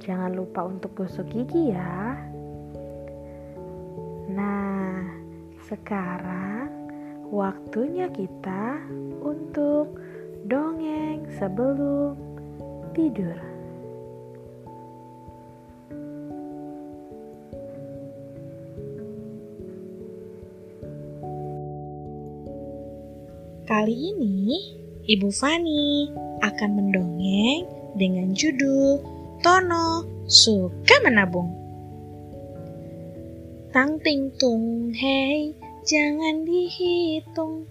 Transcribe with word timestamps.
jangan 0.00 0.32
lupa 0.32 0.64
untuk 0.64 0.96
gosok 0.96 1.28
gigi 1.28 1.76
ya. 1.76 2.16
Nah, 4.32 5.04
sekarang 5.68 6.72
waktunya 7.28 8.08
kita 8.08 8.80
untuk 9.20 10.00
dongeng 10.48 11.28
sebelum 11.36 12.16
tidur. 12.96 13.36
Kali 23.70 23.94
ini, 23.94 24.58
Ibu 25.06 25.30
Fani 25.30 26.10
akan 26.42 26.70
mendongeng 26.74 27.70
dengan 27.94 28.34
judul 28.34 29.19
Tono 29.40 30.04
Suka 30.28 31.00
Menabung. 31.00 31.48
Tang 33.72 33.96
ting 34.04 34.28
tung 34.36 34.92
hei, 34.92 35.56
jangan 35.88 36.44
dihitung. 36.44 37.64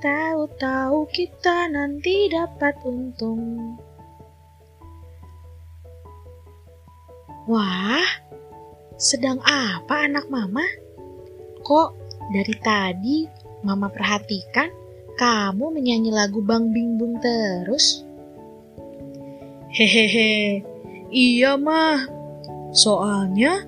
Tahu-tahu 0.00 1.04
kita 1.12 1.68
nanti 1.68 2.32
dapat 2.32 2.72
untung. 2.88 3.76
Wah, 7.44 8.08
sedang 8.96 9.44
apa 9.44 10.08
anak 10.08 10.24
mama? 10.32 10.64
Kok 11.60 11.90
dari 12.32 12.56
tadi 12.64 13.28
mama 13.60 13.92
perhatikan 13.92 14.72
kamu 15.20 15.68
menyanyi 15.68 16.16
lagu 16.16 16.40
Bang 16.40 16.72
Bing 16.72 16.96
Bung 16.96 17.20
terus? 17.20 18.08
Hehehe, 19.68 20.64
iya 21.10 21.58
mah. 21.58 22.06
Soalnya 22.70 23.66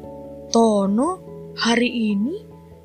Tono 0.55 1.19
hari 1.59 2.15
ini 2.15 2.37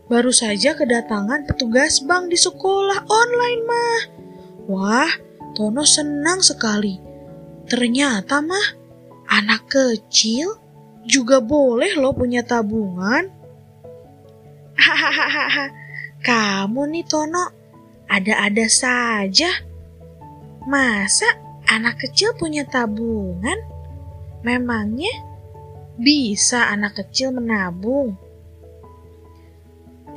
baru 0.09 0.31
saja 0.33 0.73
kedatangan 0.73 1.45
petugas 1.45 2.02
bank 2.02 2.33
di 2.33 2.38
sekolah 2.39 3.05
online 3.05 3.61
mah. 3.64 4.02
Wah, 4.67 5.11
Tono 5.53 5.86
senang 5.86 6.41
sekali. 6.41 6.97
Ternyata 7.67 8.41
mah 8.41 8.67
anak 9.30 9.69
kecil 9.69 10.55
juga 11.08 11.39
boleh 11.39 11.95
loh 11.95 12.16
punya 12.16 12.44
tabungan. 12.44 13.31
Hahaha, 14.77 15.66
kamu 16.23 16.81
nih 16.92 17.05
Tono 17.08 17.45
ada-ada 18.08 18.66
saja. 18.71 19.52
Masa 20.67 21.27
anak 21.67 21.99
kecil 22.04 22.36
punya 22.36 22.64
tabungan? 22.67 23.77
Memangnya 24.45 25.14
bisa 25.98 26.70
anak 26.70 27.02
kecil 27.02 27.33
menabung? 27.33 28.14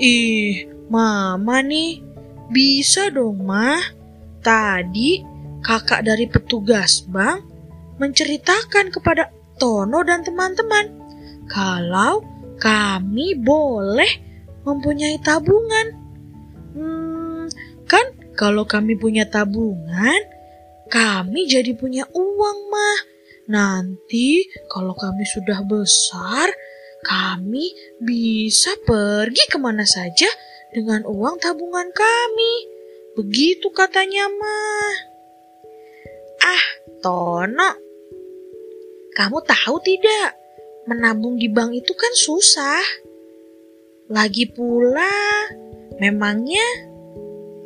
Ih, 0.01 0.69
mama 0.89 1.61
nih 1.65 2.01
bisa 2.53 3.09
dong 3.13 3.45
mah. 3.45 3.81
Tadi 4.41 5.21
kakak 5.61 6.05
dari 6.09 6.25
petugas 6.25 7.05
bank 7.05 7.45
menceritakan 8.01 8.89
kepada 8.89 9.29
Tono 9.61 10.01
dan 10.01 10.25
teman-teman 10.25 10.89
kalau 11.45 12.25
kami 12.57 13.37
boleh 13.37 14.09
mempunyai 14.65 15.21
tabungan. 15.21 15.87
Hmm, 16.73 17.45
kan 17.85 18.17
kalau 18.41 18.65
kami 18.65 18.97
punya 18.97 19.29
tabungan, 19.29 20.21
kami 20.89 21.45
jadi 21.45 21.77
punya 21.77 22.09
uang 22.09 22.59
mah. 22.73 22.99
Nanti 23.51 24.47
kalau 24.71 24.95
kami 24.95 25.27
sudah 25.27 25.67
besar, 25.67 26.47
kami 27.03 27.75
bisa 27.99 28.71
pergi 28.87 29.45
ke 29.51 29.59
mana 29.59 29.83
saja 29.83 30.31
dengan 30.71 31.03
uang 31.03 31.43
tabungan 31.43 31.91
kami. 31.91 32.55
Begitu 33.19 33.67
katanya 33.75 34.31
mah. 34.31 34.95
Ah, 36.47 36.65
Tono. 37.03 37.71
Kamu 39.19 39.39
tahu 39.43 39.77
tidak? 39.83 40.39
Menabung 40.87 41.35
di 41.35 41.51
bank 41.51 41.75
itu 41.75 41.91
kan 41.99 42.15
susah. 42.15 42.81
Lagi 44.15 44.47
pula, 44.47 45.11
memangnya 45.99 46.65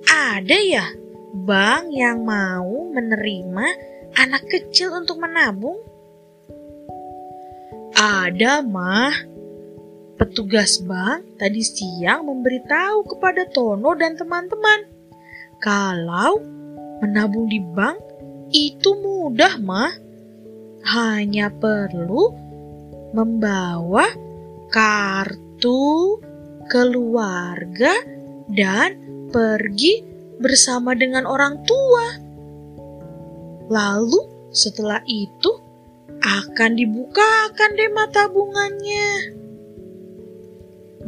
ada 0.08 0.56
ya 0.56 0.84
bank 1.44 1.92
yang 1.92 2.24
mau 2.24 2.88
menerima 2.88 3.93
anak 4.18 4.46
kecil 4.50 4.94
untuk 4.94 5.20
menabung? 5.20 5.78
Ada 7.94 8.62
mah. 8.64 9.14
Petugas 10.14 10.78
bank 10.78 11.42
tadi 11.42 11.58
siang 11.66 12.30
memberitahu 12.30 13.02
kepada 13.10 13.50
Tono 13.50 13.98
dan 13.98 14.14
teman-teman 14.14 14.86
kalau 15.58 16.38
menabung 17.02 17.50
di 17.50 17.58
bank 17.58 17.98
itu 18.54 18.94
mudah 18.94 19.58
mah. 19.58 19.92
Hanya 20.84 21.48
perlu 21.48 22.28
membawa 23.16 24.04
kartu 24.68 26.20
keluarga 26.68 27.94
dan 28.52 29.00
pergi 29.32 30.04
bersama 30.36 30.92
dengan 30.92 31.24
orang 31.24 31.64
tua. 31.64 32.23
Lalu 33.74 34.20
setelah 34.54 35.02
itu 35.10 35.50
akan 36.22 36.78
dibukakan 36.78 37.70
deh 37.74 37.90
mata 37.90 38.30
tabungannya. 38.30 39.34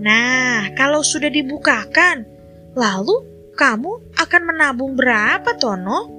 Nah, 0.03 0.75
kalau 0.75 1.07
sudah 1.07 1.31
dibukakan, 1.31 2.27
lalu 2.75 3.23
kamu 3.55 4.19
akan 4.19 4.43
menabung 4.43 4.99
berapa, 4.99 5.47
Tono? 5.57 6.11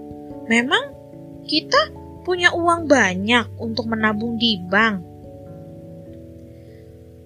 Memang 0.47 0.95
kita 1.43 1.91
punya 2.23 2.55
uang 2.55 2.87
banyak 2.87 3.59
untuk 3.59 3.91
menabung 3.91 4.39
di 4.39 4.55
bank. 4.63 5.03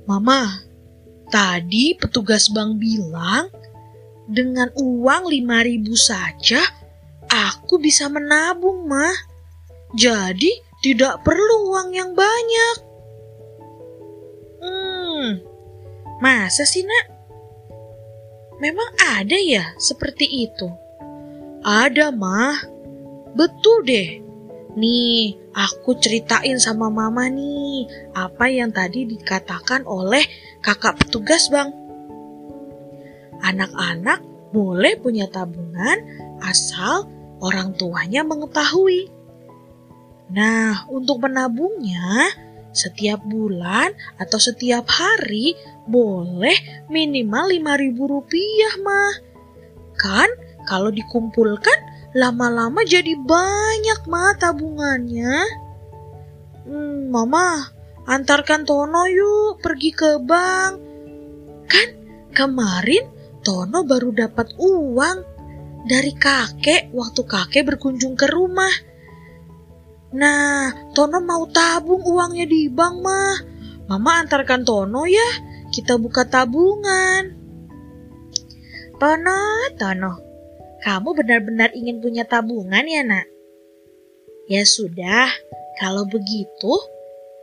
Mama, 0.09 0.65
tadi 1.29 1.93
petugas 1.93 2.49
bank 2.49 2.81
bilang 2.81 3.47
dengan 4.25 4.67
uang 4.75 5.29
5000 5.29 5.93
saja 5.95 6.80
aku 7.31 7.79
bisa 7.79 8.11
menabung, 8.11 8.85
mah. 8.91 9.15
Jadi 9.95 10.51
tidak 10.83 11.23
perlu 11.23 11.71
uang 11.71 11.95
yang 11.95 12.11
banyak. 12.11 12.75
Hmm, 14.61 15.27
masa 16.19 16.67
sih 16.67 16.83
nak? 16.83 17.07
Memang 18.59 18.93
ada 18.99 19.39
ya 19.39 19.73
seperti 19.79 20.27
itu? 20.45 20.69
Ada, 21.65 22.11
mah. 22.13 22.61
Betul 23.33 23.87
deh. 23.87 24.21
Nih, 24.75 25.35
aku 25.51 25.99
ceritain 25.99 26.55
sama 26.55 26.87
mama 26.87 27.27
nih 27.27 27.83
apa 28.15 28.47
yang 28.47 28.71
tadi 28.71 29.03
dikatakan 29.03 29.83
oleh 29.83 30.23
kakak 30.63 30.95
petugas 31.01 31.51
bang. 31.51 31.73
Anak-anak 33.43 34.23
boleh 34.55 34.95
punya 34.99 35.27
tabungan 35.27 35.99
asal 36.43 37.07
orang 37.41 37.73
tuanya 37.75 38.21
mengetahui. 38.21 39.09
Nah, 40.31 40.87
untuk 40.87 41.27
menabungnya, 41.27 42.31
setiap 42.71 43.19
bulan 43.27 43.91
atau 44.15 44.39
setiap 44.39 44.87
hari 44.87 45.59
boleh 45.83 46.87
minimal 46.87 47.51
5000 47.51 48.13
rupiah 48.15 48.73
mah. 48.79 49.13
Kan 49.99 50.29
kalau 50.63 50.87
dikumpulkan 50.87 51.75
lama-lama 52.15 52.83
jadi 52.87 53.15
banyak 53.19 54.07
mah 54.07 54.39
tabungannya. 54.39 55.35
Hmm, 56.63 57.11
mama, 57.11 57.67
antarkan 58.07 58.63
Tono 58.63 59.03
yuk 59.11 59.59
pergi 59.59 59.91
ke 59.91 60.09
bank. 60.23 60.73
Kan 61.67 61.87
kemarin 62.31 63.03
Tono 63.43 63.83
baru 63.83 64.15
dapat 64.15 64.55
uang 64.55 65.40
dari 65.85 66.13
kakek 66.13 66.93
waktu 66.93 67.21
kakek 67.25 67.63
berkunjung 67.65 68.13
ke 68.13 68.29
rumah. 68.29 68.71
Nah, 70.11 70.91
Tono 70.91 71.23
mau 71.23 71.47
tabung 71.47 72.03
uangnya 72.03 72.43
di 72.43 72.67
bank, 72.67 72.95
mah. 72.99 73.37
Mama 73.87 74.23
antarkan 74.23 74.67
Tono 74.67 75.07
ya, 75.07 75.29
kita 75.71 75.95
buka 75.95 76.27
tabungan. 76.27 77.31
Tono, 78.99 79.41
Tono, 79.79 80.13
kamu 80.83 81.09
benar-benar 81.15 81.71
ingin 81.71 82.03
punya 82.03 82.27
tabungan 82.27 82.83
ya, 82.83 83.01
nak? 83.07 83.25
Ya 84.51 84.67
sudah, 84.67 85.31
kalau 85.79 86.03
begitu, 86.03 86.73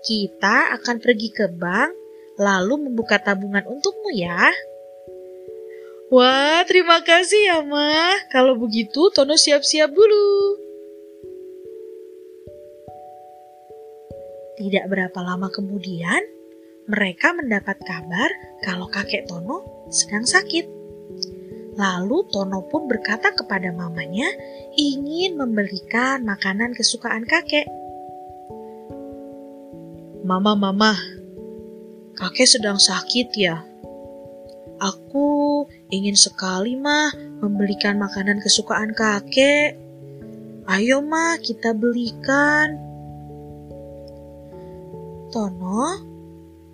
kita 0.05 0.77
akan 0.77 1.01
pergi 1.01 1.33
ke 1.33 1.49
bank, 1.49 1.91
lalu 2.37 2.87
membuka 2.87 3.17
tabungan 3.17 3.65
untukmu 3.65 4.13
ya. 4.13 4.53
Wah, 6.09 6.65
terima 6.65 7.05
kasih 7.05 7.53
ya, 7.53 7.59
Ma. 7.61 8.17
Kalau 8.33 8.57
begitu, 8.57 9.13
Tono 9.13 9.37
siap-siap 9.37 9.93
dulu. 9.93 10.57
Tidak 14.57 14.89
berapa 14.89 15.21
lama 15.21 15.53
kemudian, 15.53 16.25
mereka 16.89 17.37
mendapat 17.37 17.77
kabar 17.85 18.33
kalau 18.65 18.89
kakek 18.89 19.29
Tono 19.29 19.85
sedang 19.93 20.25
sakit. 20.25 20.65
Lalu 21.77 22.25
Tono 22.33 22.65
pun 22.73 22.89
berkata 22.89 23.37
kepada 23.37 23.69
mamanya 23.69 24.33
ingin 24.81 25.37
membelikan 25.37 26.25
makanan 26.25 26.73
kesukaan 26.73 27.29
kakek. 27.29 27.69
Mama, 30.25 30.57
mama, 30.57 30.97
kakek 32.17 32.49
sedang 32.49 32.81
sakit 32.81 33.29
ya. 33.37 33.61
Aku 34.81 35.28
ingin 35.89 36.17
sekali 36.17 36.77
mah 36.77 37.13
membelikan 37.41 37.97
makanan 37.97 38.41
kesukaan 38.45 38.93
kakek. 38.93 39.77
Ayo 40.69 41.01
mah 41.01 41.41
kita 41.41 41.73
belikan. 41.73 42.77
Tono, 45.29 46.01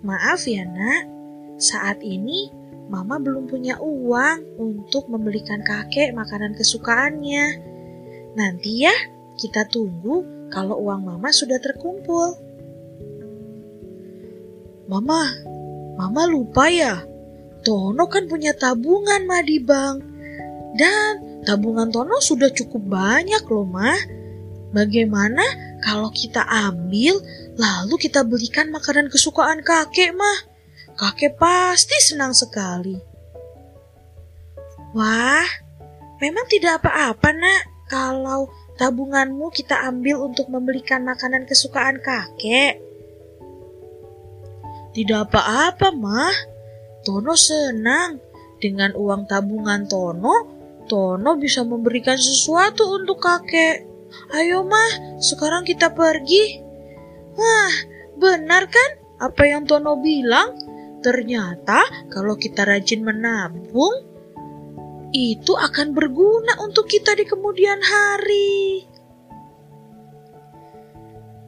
maaf 0.03 0.47
ya 0.47 0.63
nak, 0.63 1.03
saat 1.59 1.99
ini 2.03 2.63
Mama 2.85 3.17
belum 3.17 3.49
punya 3.49 3.81
uang 3.81 4.61
untuk 4.61 5.09
membelikan 5.09 5.65
kakek 5.65 6.13
makanan 6.13 6.53
kesukaannya. 6.53 7.45
Nanti 8.37 8.85
ya, 8.85 8.93
kita 9.41 9.65
tunggu 9.73 10.21
kalau 10.53 10.77
uang 10.85 11.01
Mama 11.01 11.33
sudah 11.33 11.57
terkumpul. 11.57 12.37
Mama, 14.85 15.33
Mama 15.97 16.29
lupa 16.29 16.69
ya, 16.69 17.01
Tono 17.65 18.05
kan 18.05 18.29
punya 18.29 18.53
tabungan 18.53 19.25
mah 19.25 19.41
di 19.41 19.57
bank. 19.57 20.05
Dan 20.77 21.41
tabungan 21.41 21.89
Tono 21.89 22.21
sudah 22.21 22.53
cukup 22.53 22.85
banyak 22.85 23.41
loh 23.49 23.65
mah. 23.65 23.97
Bagaimana 24.69 25.41
kalau 25.81 26.13
kita 26.13 26.45
ambil 26.45 27.17
lalu 27.57 27.95
kita 27.97 28.21
belikan 28.21 28.69
makanan 28.69 29.09
kesukaan 29.09 29.65
kakek 29.65 30.13
mah? 30.13 30.37
Kakek 30.95 31.41
pasti 31.41 31.97
senang 32.05 32.37
sekali. 32.37 32.95
Wah, 34.95 35.47
memang 36.23 36.45
tidak 36.47 36.79
apa-apa 36.79 37.35
nak 37.35 37.61
kalau 37.91 38.47
tabunganmu 38.79 39.51
kita 39.51 39.87
ambil 39.87 40.23
untuk 40.23 40.47
membelikan 40.47 41.03
makanan 41.03 41.43
kesukaan 41.47 41.99
kakek. 41.99 42.79
Tidak 44.95 45.19
apa-apa 45.27 45.91
mah. 45.91 46.54
Tono 47.05 47.37
senang 47.37 48.17
dengan 48.57 48.97
uang 48.97 49.29
tabungan 49.29 49.85
Tono. 49.85 50.35
Tono 50.89 51.37
bisa 51.37 51.61
memberikan 51.61 52.17
sesuatu 52.17 52.97
untuk 52.97 53.21
kakek. 53.21 53.85
Ayo 54.33 54.65
mah, 54.65 55.21
sekarang 55.21 55.61
kita 55.61 55.93
pergi. 55.93 56.61
Wah, 57.37 57.73
benar 58.17 58.65
kan 58.65 58.89
apa 59.21 59.45
yang 59.45 59.69
Tono 59.69 60.01
bilang? 60.01 60.57
Ternyata 61.05 62.09
kalau 62.09 62.33
kita 62.33 62.65
rajin 62.65 63.05
menabung, 63.05 63.93
itu 65.13 65.53
akan 65.53 65.93
berguna 65.93 66.57
untuk 66.65 66.89
kita 66.89 67.13
di 67.13 67.23
kemudian 67.29 67.77
hari. 67.79 68.89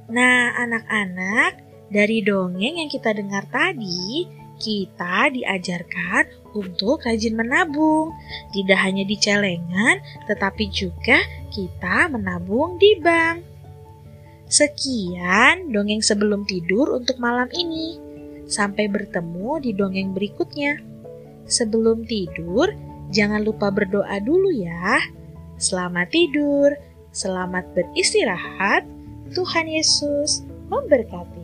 Nah, 0.07 0.56
anak-anak, 0.56 1.68
dari 1.92 2.24
dongeng 2.24 2.80
yang 2.80 2.88
kita 2.88 3.12
dengar 3.12 3.44
tadi, 3.51 4.24
kita 4.57 5.31
diajarkan 5.31 6.54
untuk 6.57 7.06
rajin 7.06 7.38
menabung. 7.38 8.13
Tidak 8.51 8.77
hanya 8.77 9.06
di 9.06 9.15
celengan, 9.18 10.01
tetapi 10.25 10.68
juga 10.74 11.21
kita 11.54 12.09
menabung 12.09 12.81
di 12.81 12.98
bank. 12.98 13.45
Sekian 14.48 15.75
dongeng 15.75 16.00
sebelum 16.00 16.48
tidur 16.48 16.95
untuk 16.95 17.19
malam 17.19 17.51
ini. 17.51 18.00
Sampai 18.48 18.88
bertemu 18.88 19.59
di 19.59 19.71
dongeng 19.75 20.15
berikutnya. 20.15 20.80
Sebelum 21.48 22.07
tidur, 22.07 22.71
jangan 23.12 23.44
lupa 23.44 23.68
berdoa 23.71 24.19
dulu 24.24 24.51
ya. 24.56 25.03
Selamat 25.60 26.07
tidur, 26.12 26.71
selamat 27.12 27.75
beristirahat. 27.75 28.88
Tuhan 29.36 29.68
Yesus 29.68 30.48
memberkati. 30.71 31.37